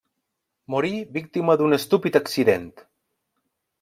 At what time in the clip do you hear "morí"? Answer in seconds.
0.75-0.93